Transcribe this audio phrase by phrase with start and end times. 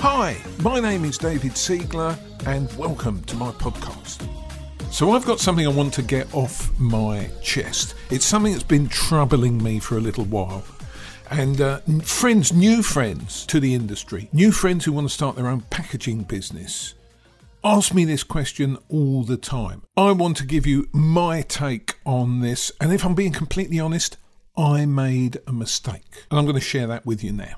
[0.00, 4.24] Hi, my name is David Siegler, and welcome to my podcast.
[4.92, 7.96] So, I've got something I want to get off my chest.
[8.08, 10.62] It's something that's been troubling me for a little while.
[11.32, 15.48] And uh, friends, new friends to the industry, new friends who want to start their
[15.48, 16.94] own packaging business,
[17.64, 19.82] ask me this question all the time.
[19.96, 24.16] I want to give you my take on this, and if I'm being completely honest,
[24.56, 26.24] I made a mistake.
[26.30, 27.56] And I'm going to share that with you now.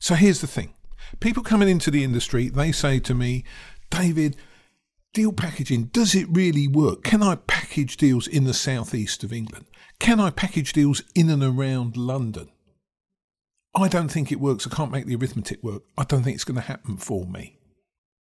[0.00, 0.72] So here's the thing
[1.20, 3.44] people coming into the industry, they say to me,
[3.90, 4.36] David,
[5.14, 7.02] deal packaging, does it really work?
[7.04, 9.66] Can I package deals in the southeast of England?
[9.98, 12.50] Can I package deals in and around London?
[13.74, 14.66] I don't think it works.
[14.66, 15.82] I can't make the arithmetic work.
[15.96, 17.58] I don't think it's going to happen for me.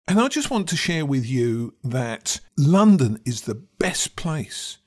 [0.08, 4.78] And I just want to share with you that London is the best place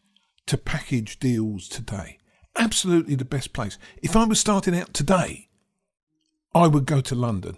[0.47, 2.19] to package deals today.
[2.57, 3.79] Absolutely the best place.
[4.03, 5.49] If I was starting out today,
[6.55, 7.57] I would go to London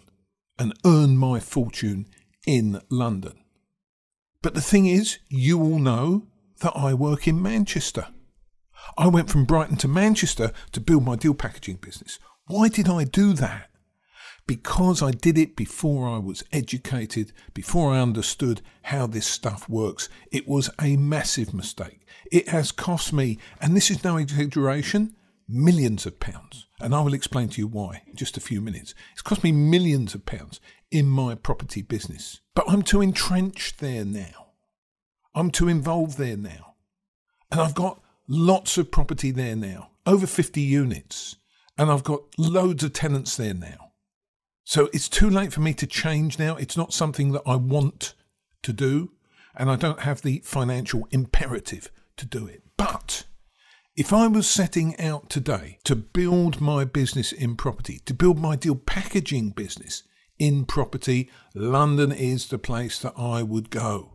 [0.60, 2.06] and earn my fortune
[2.46, 3.32] in London.
[4.42, 6.26] But the thing is, you all know
[6.60, 8.08] that I work in Manchester.
[8.98, 12.18] I went from Brighton to Manchester to build my deal packaging business.
[12.46, 13.70] Why did I do that?
[14.46, 20.08] Because I did it before I was educated, before I understood how this stuff works.
[20.30, 22.06] It was a massive mistake.
[22.30, 25.16] It has cost me, and this is no exaggeration,
[25.50, 26.66] millions of pounds.
[26.80, 28.94] And I will explain to you why in just a few minutes.
[29.12, 32.40] It's cost me millions of pounds in my property business.
[32.54, 34.52] But I'm too entrenched there now.
[35.34, 36.74] I'm too involved there now.
[37.50, 41.36] And I've got lots of property there now, over 50 units.
[41.76, 43.92] And I've got loads of tenants there now.
[44.64, 46.56] So it's too late for me to change now.
[46.56, 48.14] It's not something that I want
[48.62, 49.12] to do.
[49.56, 52.62] And I don't have the financial imperative to do it.
[53.96, 58.54] If I was setting out today to build my business in property, to build my
[58.54, 60.04] deal packaging business
[60.38, 64.12] in property, London is the place that I would go.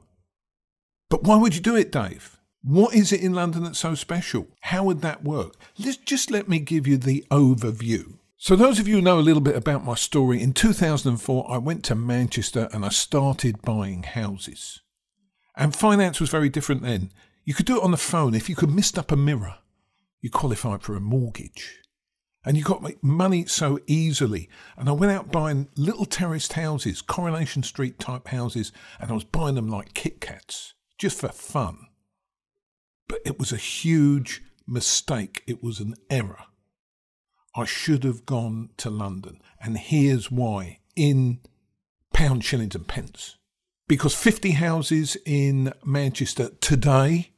[1.09, 2.37] But why would you do it, Dave?
[2.63, 4.47] What is it in London that's so special?
[4.61, 5.55] How would that work?
[5.77, 8.17] Let's just let me give you the overview.
[8.37, 11.57] So, those of you who know a little bit about my story, in 2004 I
[11.57, 14.81] went to Manchester and I started buying houses.
[15.55, 17.11] And finance was very different then.
[17.43, 19.57] You could do it on the phone if you could mist up a mirror
[20.25, 21.83] you qualified for a mortgage.
[22.43, 24.49] And you got money so easily.
[24.75, 29.23] And I went out buying little terraced houses, Coronation Street type houses, and I was
[29.23, 31.77] buying them like Kit Kats, just for fun.
[33.07, 35.43] But it was a huge mistake.
[35.45, 36.45] It was an error.
[37.55, 39.43] I should have gone to London.
[39.61, 41.39] And here's why in
[42.13, 43.37] pounds, shillings, and pence.
[43.87, 47.34] Because 50 houses in Manchester today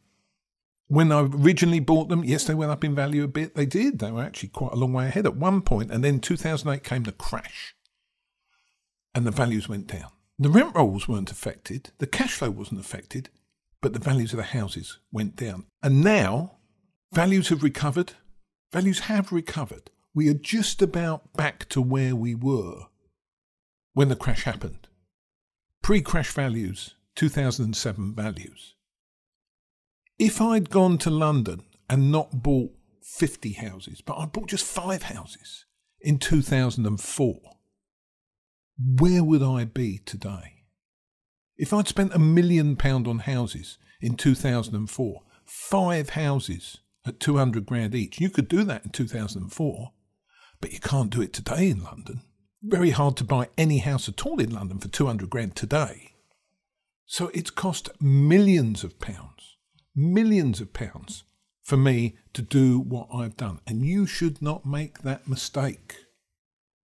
[0.88, 3.56] when I originally bought them, yes, they went up in value a bit.
[3.56, 4.00] They did.
[4.00, 7.04] They were actually quite a long way ahead at one point, and then 2008 came
[7.04, 7.76] the crash,
[9.14, 10.12] and the values went down.
[10.40, 13.30] The rent rolls weren't affected, the cash flow wasn't affected,
[13.82, 15.66] but the values of the houses went down.
[15.82, 16.58] And now,
[17.12, 18.14] values have recovered.
[18.72, 19.90] Values have recovered.
[20.14, 22.88] We are just about back to where we were
[23.94, 24.88] when the crash happened.
[25.82, 28.76] Pre crash values, 2007 values.
[30.20, 32.72] If I'd gone to London and not bought
[33.04, 35.66] 50 houses, but I bought just five houses
[36.02, 37.40] in 2004,
[39.00, 40.64] where would I be today?
[41.56, 47.94] If I'd spent a million pound on houses in 2004, five houses at 200 grand
[47.94, 49.92] each, you could do that in 2004,
[50.60, 52.22] but you can't do it today in London.
[52.64, 56.14] Very hard to buy any house at all in London for 200 grand today.
[57.06, 59.57] So it's cost millions of pounds
[59.98, 61.24] millions of pounds
[61.64, 63.60] for me to do what I've done.
[63.68, 65.96] And you should not make that mistake.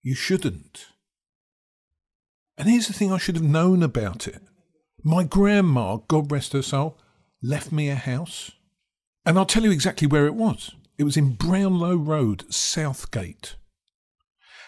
[0.01, 0.87] You shouldn't.
[2.57, 4.41] And here's the thing I should have known about it.
[5.03, 6.97] My grandma, God rest her soul,
[7.41, 8.51] left me a house.
[9.25, 10.71] And I'll tell you exactly where it was.
[10.97, 13.55] It was in Brownlow Road, Southgate.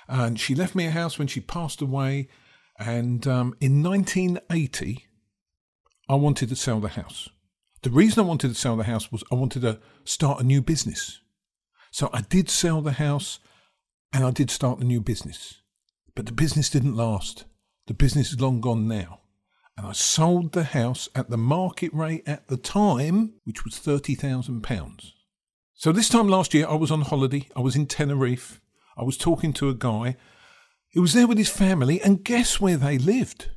[0.07, 2.27] And she left me a house when she passed away.
[2.79, 5.05] And um, in 1980,
[6.09, 7.29] I wanted to sell the house.
[7.83, 10.61] The reason I wanted to sell the house was I wanted to start a new
[10.61, 11.19] business.
[11.91, 13.39] So I did sell the house
[14.13, 15.61] and I did start the new business.
[16.15, 17.43] But the business didn't last.
[17.87, 19.19] The business is long gone now.
[19.77, 25.11] And I sold the house at the market rate at the time, which was £30,000.
[25.73, 27.49] So this time last year, I was on holiday.
[27.53, 28.61] I was in Tenerife.
[28.95, 30.15] I was talking to a guy
[30.93, 33.49] who was there with his family, and guess where they lived?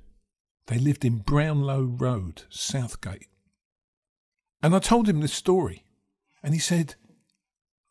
[0.66, 3.28] They lived in Brownlow Road, Southgate.
[4.66, 5.84] And I told him this story.
[6.42, 6.96] And he said,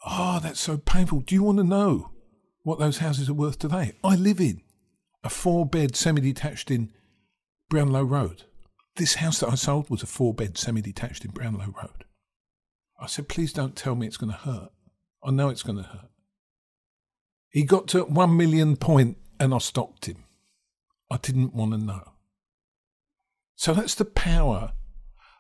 [0.06, 1.22] Oh, that's so painful.
[1.22, 2.12] Do you want to know
[2.64, 3.94] what those houses are worth today?
[4.04, 4.62] I live in
[5.24, 6.92] a four bed semi detached in
[7.70, 8.44] Brownlow Road.
[8.98, 12.04] This house that I sold was a four bed semi detached in Brownlow Road.
[13.00, 14.74] I said, please don't tell me it's going to hurt.
[15.24, 16.10] I know it's going to hurt.
[17.52, 20.26] He got to one million point and I stopped him.
[21.10, 22.12] I didn't want to know.
[23.56, 24.74] So that's the power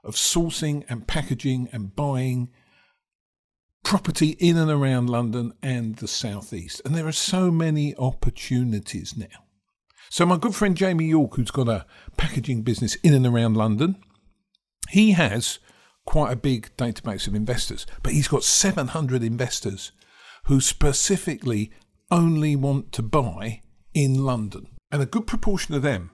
[0.05, 2.49] of sourcing and packaging and buying
[3.83, 6.81] property in and around London and the southeast.
[6.83, 9.45] And there are so many opportunities now.
[10.09, 11.85] So my good friend Jamie York, who's got a
[12.17, 13.97] packaging business in and around London,
[14.89, 15.59] he has
[16.05, 19.91] quite a big database of investors, but he's got 700 investors
[20.45, 21.71] who specifically
[22.11, 23.61] only want to buy
[23.93, 24.67] in London.
[24.91, 26.11] And a good proportion of them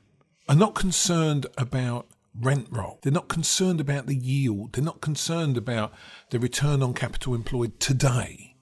[0.47, 2.07] are not concerned about
[2.39, 2.99] rent roll.
[3.01, 4.73] They're not concerned about the yield.
[4.73, 5.93] They're not concerned about
[6.29, 8.55] the return on capital employed today.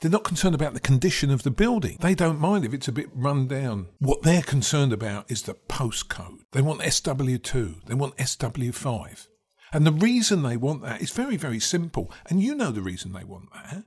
[0.00, 1.96] They're not concerned about the condition of the building.
[2.00, 3.88] They don't mind if it's a bit run down.
[3.98, 6.38] What they're concerned about is the postcode.
[6.52, 9.26] They want SW2, they want SW5.
[9.72, 12.12] And the reason they want that is very, very simple.
[12.30, 13.80] And you know the reason they want that eh?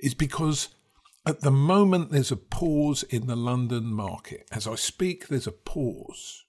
[0.00, 0.68] is because
[1.26, 4.48] at the moment there's a pause in the London market.
[4.50, 6.44] As I speak, there's a pause.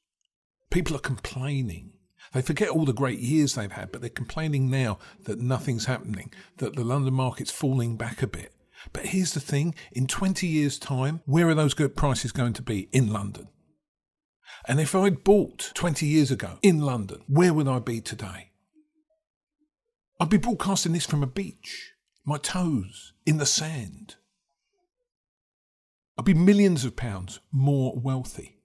[0.71, 1.91] People are complaining.
[2.33, 6.31] They forget all the great years they've had, but they're complaining now that nothing's happening,
[6.57, 8.53] that the London market's falling back a bit.
[8.93, 12.61] But here's the thing in 20 years' time, where are those good prices going to
[12.61, 13.47] be in London?
[14.67, 18.51] And if I'd bought 20 years ago in London, where would I be today?
[20.19, 21.93] I'd be broadcasting this from a beach,
[22.25, 24.15] my toes in the sand.
[26.17, 28.57] I'd be millions of pounds more wealthy.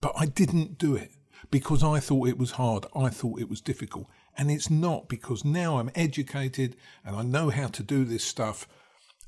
[0.00, 1.10] But I didn't do it
[1.52, 2.86] because I thought it was hard.
[2.96, 4.08] I thought it was difficult.
[4.36, 8.66] And it's not because now I'm educated and I know how to do this stuff.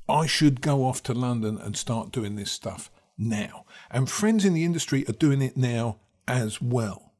[0.09, 3.65] I should go off to London and start doing this stuff now.
[3.89, 7.13] And friends in the industry are doing it now as well.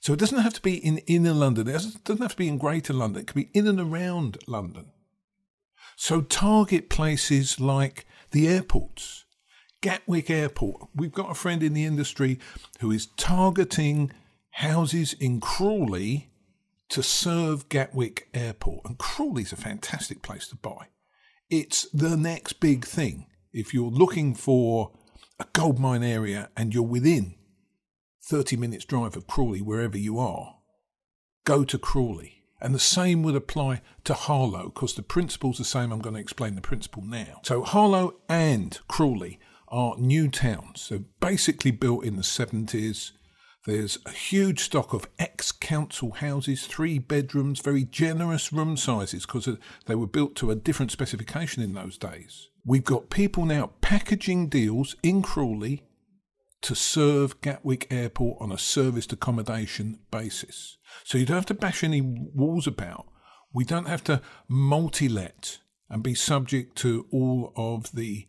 [0.00, 1.66] So it doesn't have to be in inner London.
[1.66, 3.22] It doesn't have to be in Greater London.
[3.22, 4.92] It can be in and around London.
[5.96, 9.24] So target places like the airports.
[9.80, 10.88] Gatwick Airport.
[10.94, 12.38] We've got a friend in the industry
[12.80, 14.12] who is targeting
[14.54, 16.30] houses in Crawley
[16.88, 18.84] to serve Gatwick Airport.
[18.84, 20.88] And Crawley's a fantastic place to buy.
[21.50, 23.26] It's the next big thing.
[23.52, 24.92] If you're looking for
[25.40, 27.34] a gold mine area and you're within
[28.22, 30.56] 30 minutes drive of Crawley, wherever you are,
[31.44, 32.44] go to Crawley.
[32.60, 35.92] And the same would apply to Harlow, because the principle's the same.
[35.92, 37.40] I'm going to explain the principle now.
[37.42, 43.10] So, Harlow and Crawley are new towns, so basically built in the 70s.
[43.66, 49.48] There's a huge stock of ex council houses, three bedrooms, very generous room sizes because
[49.86, 52.50] they were built to a different specification in those days.
[52.66, 55.82] We've got people now packaging deals in Crawley
[56.60, 60.76] to serve Gatwick Airport on a serviced accommodation basis.
[61.04, 63.06] So you don't have to bash any walls about.
[63.54, 65.58] We don't have to multi let
[65.88, 68.26] and be subject to all of the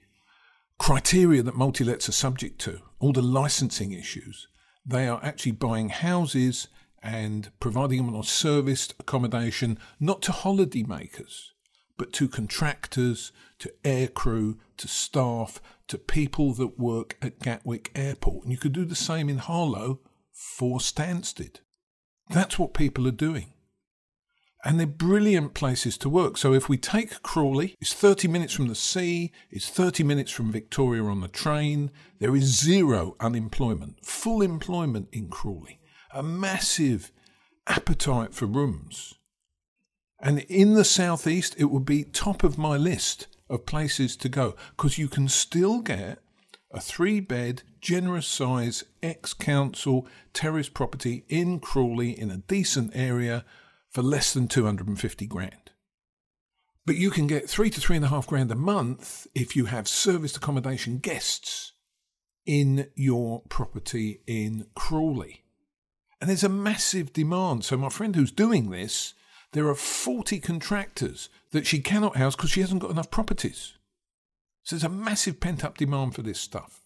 [0.78, 4.48] criteria that multi lets are subject to, all the licensing issues.
[4.86, 6.68] They are actually buying houses
[7.02, 11.54] and providing them on serviced accommodation, not to holiday makers,
[11.98, 18.44] but to contractors, to aircrew, to staff, to people that work at Gatwick Airport.
[18.44, 20.00] And you could do the same in Harlow
[20.32, 21.58] for Stansted.
[22.30, 23.54] That's what people are doing.
[24.66, 26.38] And they're brilliant places to work.
[26.38, 30.52] So if we take Crawley, it's 30 minutes from the sea, it's 30 minutes from
[30.52, 31.92] Victoria on the train.
[32.20, 35.80] There is zero unemployment, full employment in Crawley,
[36.12, 37.12] a massive
[37.68, 39.14] appetite for rooms.
[40.20, 44.56] And in the southeast, it would be top of my list of places to go
[44.76, 46.20] because you can still get
[46.72, 53.46] a three bed, generous size ex council terrace property in Crawley in a decent area
[53.96, 55.72] for less than 250 grand.
[56.86, 59.66] But you can get three to three and a half grand a month if you
[59.66, 61.72] have serviced accommodation guests
[62.46, 65.46] in your property in Crawley.
[66.20, 67.64] And there's a massive demand.
[67.64, 69.14] So, my friend who's doing this
[69.54, 73.76] there are 40 contractors that she cannot house because she hasn't got enough properties.
[74.64, 76.82] So there's a massive pent up demand for this stuff.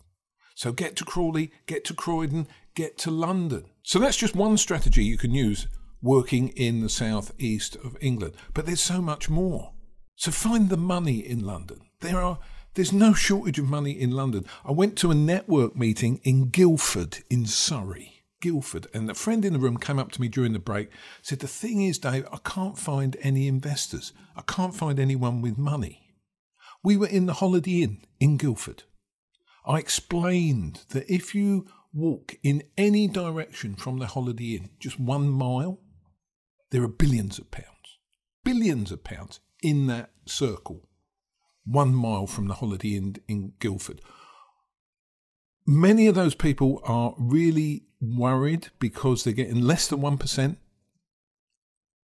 [0.54, 3.66] So get to Crawley, get to Croydon, get to London.
[3.82, 5.66] So that's just one strategy you can use
[6.02, 8.36] working in the southeast of England.
[8.54, 9.74] But there's so much more.
[10.16, 11.82] So find the money in London.
[12.02, 12.40] There are
[12.76, 14.46] there's no shortage of money in London.
[14.64, 18.20] I went to a network meeting in Guildford in Surrey.
[18.42, 18.88] Guildford.
[18.94, 20.90] And a friend in the room came up to me during the break,
[21.22, 24.14] said, The thing is, Dave, I can't find any investors.
[24.36, 26.16] I can't find anyone with money.
[26.84, 28.84] We were in the Holiday Inn in Guildford.
[29.66, 35.28] I explained that if you walk in any direction from the Holiday Inn, just one
[35.30, 35.80] mile,
[36.72, 37.98] there are billions of pounds,
[38.44, 40.88] billions of pounds in that circle,
[41.66, 44.02] one mile from the Holiday Inn in Guildford.
[45.66, 50.58] Many of those people are really worried because they're getting less than 1%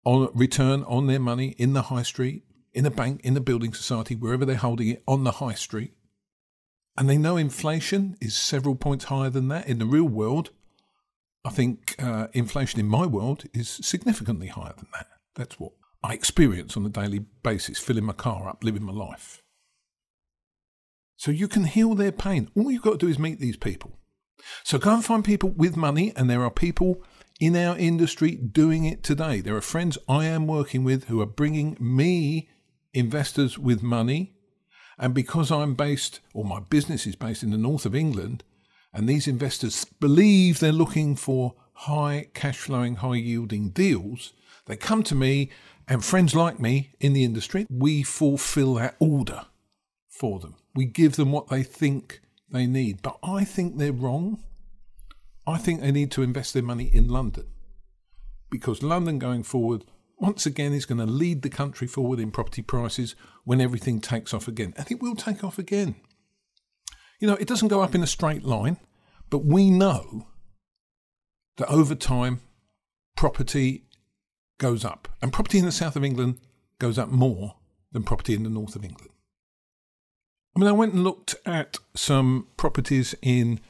[0.05, 3.75] on return on their money in the high street, in a bank, in the building
[3.75, 5.95] society, wherever they're holding it on the high street.
[6.97, 9.69] And they know inflation is several points higher than that.
[9.69, 10.51] In the real world,
[11.47, 15.07] I think uh, inflation in my world is significantly higher than that.
[15.37, 15.73] That's what
[16.03, 19.45] I experience on a daily basis, filling my car up, living my life.
[21.17, 22.51] So you can heal their pain.
[22.57, 23.93] All you've got to do is meet these people.
[24.65, 27.01] So go and find people with money, and there are people
[27.39, 29.41] in our industry doing it today.
[29.41, 32.51] There are friends I am working with who are bringing me
[32.93, 34.35] investors with money.
[34.99, 38.43] And because I'm based, or my business is based in the north of England,
[38.97, 44.33] and these investors believe they're looking for high cash flowing, high yielding deals,
[44.65, 45.51] they come to me
[45.87, 49.43] and friends like me in the industry, we fulfill that order
[50.09, 50.55] for them.
[50.75, 53.03] We give them what they think they need.
[53.03, 54.43] But I think they're wrong.
[55.47, 57.45] I think they need to invest their money in London
[58.49, 59.85] because London going forward,
[60.17, 64.33] once again, is going to lead the country forward in property prices when everything takes
[64.33, 64.73] off again.
[64.79, 65.97] And it will take off again.
[67.21, 68.77] You know, it doesn't go up in a straight line,
[69.31, 70.27] but we know
[71.57, 72.41] that over time,
[73.17, 73.85] property
[74.59, 75.09] goes up.
[75.23, 76.39] And property in the south of England
[76.79, 77.57] goes up more
[77.93, 79.11] than property in the north of England.
[80.55, 83.61] I mean, I went and looked at some properties in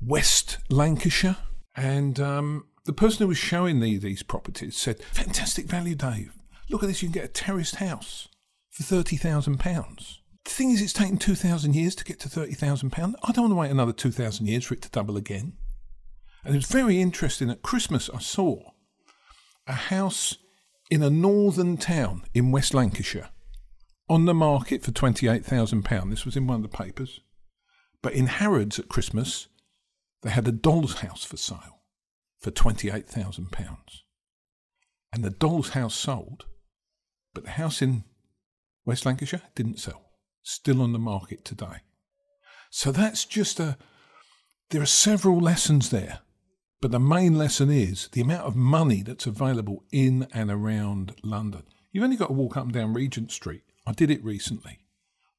[0.00, 1.38] West Lancashire,
[1.76, 6.32] and um, the person who was showing me these properties said, Fantastic value, Dave.
[6.70, 8.28] Look at this, you can get a terraced house
[8.70, 10.18] for £30,000.
[10.44, 13.14] The thing is, it's taken 2,000 years to get to £30,000.
[13.22, 15.54] I don't want to wait another 2,000 years for it to double again.
[16.44, 17.50] And it was very interesting.
[17.50, 18.70] At Christmas, I saw
[19.66, 20.36] a house
[20.90, 23.30] in a northern town in West Lancashire
[24.08, 26.10] on the market for £28,000.
[26.10, 27.20] This was in one of the papers.
[28.02, 29.48] But in Harrods at Christmas,
[30.22, 31.80] they had a doll's house for sale
[32.38, 33.76] for £28,000.
[35.12, 36.44] And the doll's house sold,
[37.32, 38.04] but the house in
[38.84, 40.03] West Lancashire didn't sell.
[40.44, 41.82] Still on the market today.
[42.70, 43.76] So that's just a.
[44.70, 46.20] There are several lessons there,
[46.80, 51.64] but the main lesson is the amount of money that's available in and around London.
[51.90, 54.78] You've only got to walk up and down Regent Street I did it recently.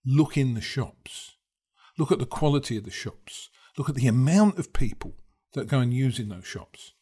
[0.05, 1.35] Look in the shops.
[1.97, 3.49] Look at the quality of the shops.
[3.77, 5.15] Look at the amount of people
[5.53, 6.93] that go and use in those shops.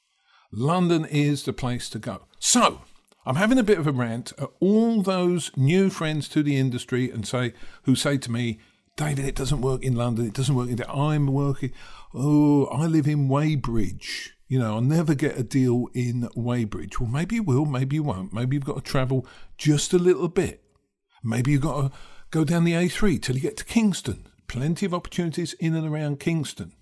[0.51, 2.27] London is the place to go.
[2.39, 2.81] So,
[3.25, 7.09] I'm having a bit of a rant at all those new friends to the industry
[7.09, 7.53] and say
[7.83, 8.59] who say to me,
[8.95, 10.25] David, it doesn't work in London.
[10.25, 10.83] It doesn't work in.
[10.87, 11.71] I'm working.
[12.13, 14.31] Oh, I live in Weybridge.
[14.47, 16.99] You know, I'll never get a deal in Weybridge.
[16.99, 17.65] Well, maybe you will.
[17.65, 18.33] Maybe you won't.
[18.33, 19.25] Maybe you've got to travel
[19.57, 20.63] just a little bit
[21.23, 21.97] Maybe you've got to
[22.31, 24.27] go down the A3 till you get to Kingston.
[24.47, 26.73] Plenty of opportunities in and around Kingston.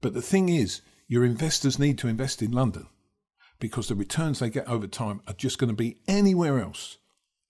[0.00, 2.88] But the thing is, your investors need to invest in London
[3.58, 6.98] because the returns they get over time are just going to be anywhere else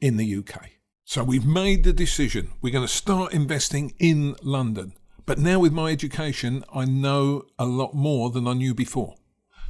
[0.01, 0.71] in the UK.
[1.05, 2.53] So we've made the decision.
[2.63, 4.95] We're going to start investing in London.
[5.27, 9.17] But now with my education, I know a lot more than I knew before.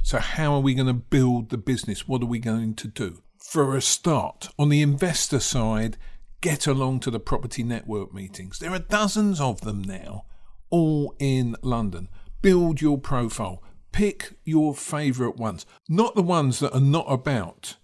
[0.03, 2.07] So how are we going to build the business?
[2.07, 3.21] What are we going to do?
[3.39, 5.97] For a start, on the investor side,
[6.41, 8.59] get along to the property network meetings.
[8.59, 10.25] There are dozens of them now,
[10.69, 12.07] all in London.
[12.41, 13.63] Build your profile.
[13.95, 17.77] Pick your favourite ones, not the ones that are not about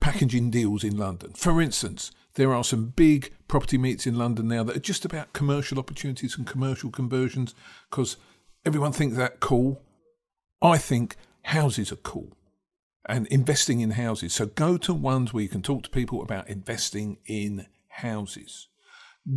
[0.00, 1.32] packaging deals in London.
[1.32, 5.32] For instance, there are some big property meets in London now that are just about
[5.32, 7.56] commercial opportunities and commercial conversions
[7.90, 8.18] because
[8.64, 9.82] everyone thinks that cool.
[10.62, 12.36] I think houses are cool
[13.08, 14.32] and investing in houses.
[14.32, 18.68] So go to ones where you can talk to people about investing in houses.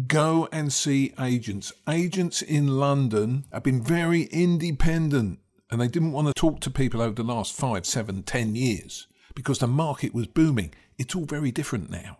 [0.05, 1.73] Go and see agents.
[1.89, 5.39] Agents in London have been very independent
[5.75, 9.07] and they didn't want to talk to people over the last five, seven, ten years
[9.35, 10.73] because the market was booming.
[10.97, 12.19] It's all very different now.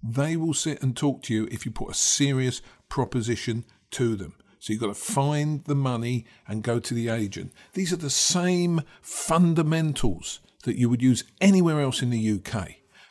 [0.00, 4.34] They will sit and talk to you if you put a serious proposition to them.
[4.60, 7.52] So you've got to find the money and go to the agent.
[7.72, 12.68] These are the same fundamentals that you would use anywhere else in the UK.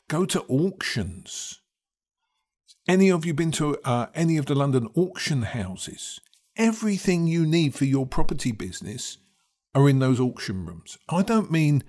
[0.08, 1.60] Go to auctions.
[2.88, 6.22] Any of you been to uh, any of the London auction houses?
[6.56, 9.18] Everything you need for your property business
[9.76, 10.98] are in those auction rooms.
[11.10, 11.84] I don't mean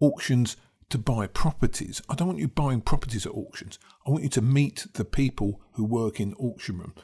[0.00, 0.56] auctions
[0.88, 2.00] to buy properties.
[2.08, 3.78] I don't want you buying properties at auctions.
[4.06, 6.94] I want you to meet the people who work in auction room.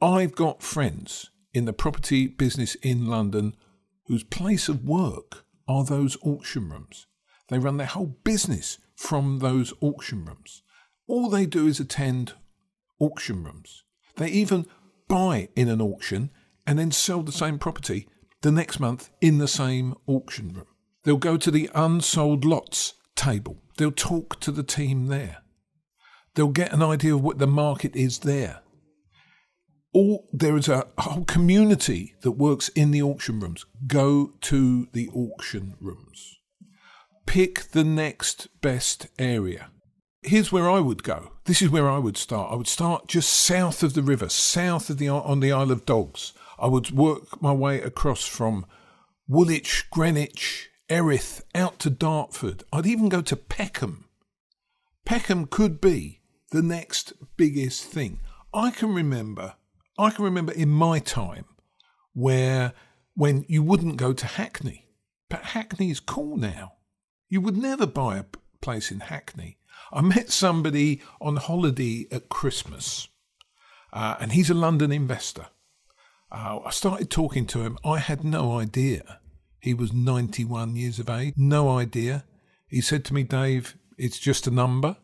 [0.00, 3.54] I've got friends in the property business in London
[4.06, 7.06] whose place of work are those auction rooms.
[7.48, 10.62] They run their whole business from those auction rooms.
[11.08, 12.34] All they do is attend
[13.00, 13.84] auction rooms.
[14.16, 14.66] They even
[15.08, 16.30] buy in an auction
[16.66, 18.08] and then sell the same property
[18.44, 20.66] the next month in the same auction room.
[21.02, 23.62] They'll go to the unsold lots table.
[23.78, 25.38] They'll talk to the team there.
[26.34, 28.60] They'll get an idea of what the market is there.
[29.94, 33.64] All, there is a whole community that works in the auction rooms.
[33.86, 36.38] Go to the auction rooms.
[37.24, 39.70] Pick the next best area.
[40.22, 41.32] Here's where I would go.
[41.46, 42.52] This is where I would start.
[42.52, 45.86] I would start just south of the river, south of the on the Isle of
[45.86, 46.34] Dogs.
[46.58, 48.66] I would work my way across from
[49.26, 52.64] Woolwich, Greenwich, Erith, out to Dartford.
[52.72, 54.04] I'd even go to Peckham.
[55.04, 56.20] Peckham could be
[56.50, 58.20] the next biggest thing.
[58.52, 59.54] I can remember,
[59.98, 61.46] I can remember in my time
[62.12, 62.72] where
[63.14, 64.86] when you wouldn't go to Hackney,
[65.28, 66.74] but Hackney is cool now.
[67.28, 68.24] You would never buy a
[68.60, 69.58] place in Hackney.
[69.92, 73.08] I met somebody on holiday at Christmas,
[73.92, 75.46] uh, and he's a London investor.
[76.34, 77.78] Uh, I started talking to him.
[77.84, 79.20] I had no idea
[79.64, 81.32] he was 91 years of age.
[81.38, 82.24] No idea.
[82.68, 84.98] He said to me, Dave, it's just a number.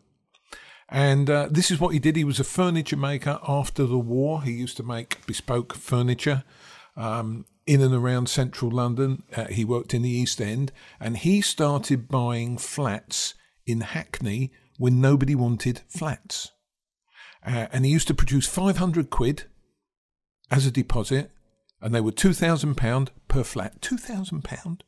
[0.87, 2.15] And uh, this is what he did.
[2.15, 4.43] He was a furniture maker after the war.
[4.43, 6.43] He used to make bespoke furniture
[6.95, 9.23] um, in and around central London.
[9.35, 13.33] Uh, he worked in the East End and he started buying flats
[13.65, 16.51] in Hackney when nobody wanted flats.
[17.43, 19.45] Uh, and he used to produce 500 quid
[20.51, 21.31] as a deposit,
[21.81, 23.81] and they were £2,000 per flat.
[23.81, 24.81] £2,000?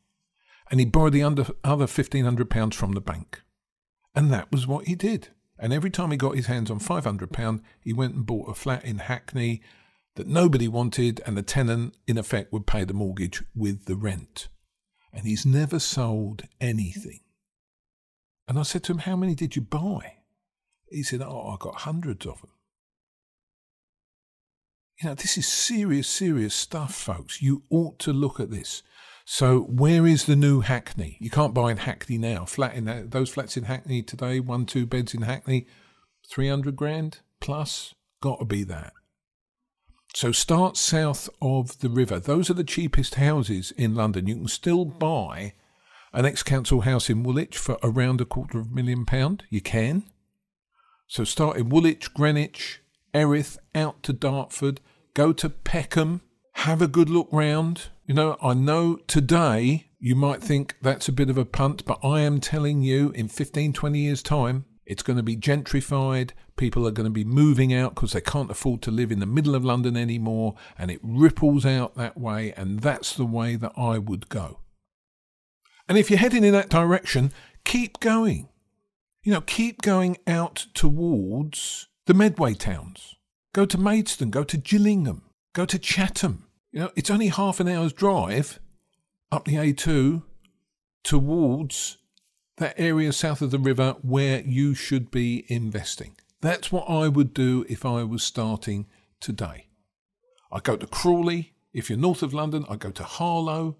[0.70, 3.41] And he borrowed the under, other £1,500 from the bank.
[4.13, 5.29] And that was what he did.
[5.58, 8.84] And every time he got his hands on £500, he went and bought a flat
[8.84, 9.62] in Hackney
[10.15, 14.50] that nobody wanted, and the tenant, in effect, would pay the mortgage with the rent.
[15.12, 17.22] And he's never sold anything.
[18.47, 20.17] And I said to him, How many did you buy?
[20.89, 22.52] He said, Oh, I got hundreds of them.
[25.03, 27.41] You know, this is serious, serious stuff, folks.
[27.41, 28.83] You ought to look at this.
[29.25, 31.17] So, where is the new Hackney?
[31.19, 32.45] You can't buy in Hackney now.
[32.45, 35.67] Flat in uh, those flats in Hackney today, one, two beds in Hackney,
[36.29, 37.93] 300 grand plus.
[38.21, 38.93] Got to be that.
[40.15, 42.17] So, start south of the river.
[42.17, 44.27] Those are the cheapest houses in London.
[44.27, 45.53] You can still buy
[46.13, 49.43] an ex council house in Woolwich for around a quarter of a million pound.
[49.49, 50.03] You can.
[51.07, 52.79] So, start in Woolwich, Greenwich,
[53.13, 54.79] Erith, out to Dartford,
[55.13, 56.21] go to Peckham,
[56.54, 57.89] have a good look round.
[58.06, 61.99] You know, I know today you might think that's a bit of a punt, but
[62.04, 66.32] I am telling you in 15, 20 years' time, it's going to be gentrified.
[66.58, 69.26] People are going to be moving out because they can't afford to live in the
[69.26, 73.71] middle of London anymore, and it ripples out that way, and that's the way that
[73.78, 74.60] I would go.
[75.88, 77.32] And if you're heading in that direction,
[77.63, 78.49] keep going.
[79.23, 83.15] You know, keep going out towards the Medway towns.
[83.53, 85.21] Go to Maidstone, go to Gillingham,
[85.53, 86.47] go to Chatham.
[86.71, 88.59] You know, it's only half an hour's drive
[89.31, 90.23] up the A2
[91.03, 91.97] towards
[92.57, 96.15] that area south of the river where you should be investing.
[96.41, 98.87] That's what I would do if I was starting
[99.19, 99.67] today.
[100.51, 101.53] I'd go to Crawley.
[101.73, 103.77] If you're north of London, I'd go to Harlow.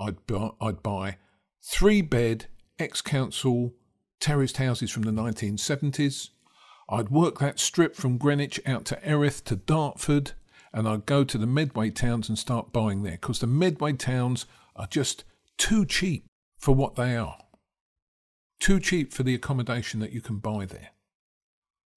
[0.00, 1.18] I'd buy, I'd buy
[1.62, 2.46] three bed
[2.78, 3.74] ex council
[4.20, 6.30] terraced houses from the 1970s.
[6.92, 10.32] I'd work that strip from Greenwich out to Erith to Dartford,
[10.74, 14.44] and I'd go to the Medway towns and start buying there because the Medway towns
[14.76, 15.24] are just
[15.56, 16.26] too cheap
[16.58, 17.38] for what they are.
[18.60, 20.90] Too cheap for the accommodation that you can buy there.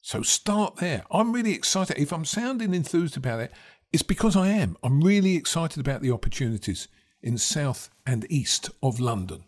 [0.01, 1.03] So start there.
[1.11, 1.97] I'm really excited.
[1.97, 3.51] If I'm sounding enthused about it,
[3.91, 4.77] it's because I am.
[4.81, 6.87] I'm really excited about the opportunities
[7.21, 9.43] in south and east of London.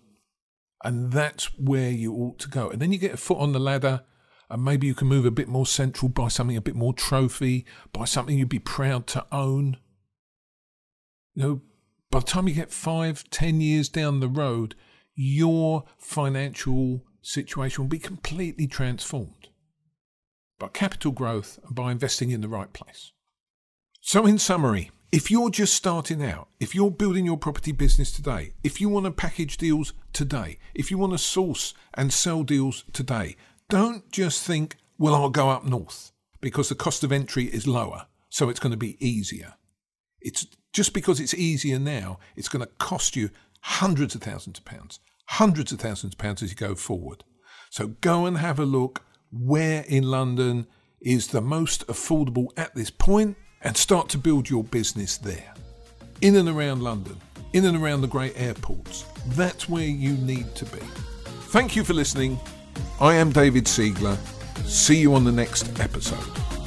[0.84, 2.70] And that's where you ought to go.
[2.70, 4.04] And then you get a foot on the ladder
[4.50, 7.66] and maybe you can move a bit more central, buy something a bit more trophy,
[7.92, 9.78] buy something you'd be proud to own.
[11.36, 11.62] You know,
[12.10, 14.76] by the time you get five, ten years down the road,
[15.14, 19.50] your financial situation will be completely transformed
[20.60, 23.12] by capital growth and by investing in the right place.
[24.00, 28.54] So, in summary, if you're just starting out, if you're building your property business today,
[28.64, 32.86] if you want to package deals today, if you want to source and sell deals
[32.94, 33.36] today,
[33.70, 38.08] don't just think, well, I'll go up north because the cost of entry is lower,
[38.30, 39.56] so it's going to be easier.
[40.22, 43.30] It's just because it's easier now, it's going to cost you
[43.62, 47.24] hundreds of thousands of pounds, hundreds of thousands of pounds as you go forward.
[47.70, 50.68] So go and have a look where in London
[51.02, 55.54] is the most affordable at this point and start to build your business there.
[56.22, 57.18] In and around London,
[57.54, 59.06] in and around the great airports.
[59.28, 60.80] That's where you need to be.
[61.50, 62.40] Thank you for listening.
[63.00, 64.18] I am David Siegler.
[64.66, 66.67] See you on the next episode.